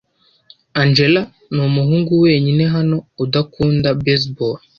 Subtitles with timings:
[0.81, 1.21] Angella
[1.55, 4.57] numuhungu wenyine hano udakunda baseball.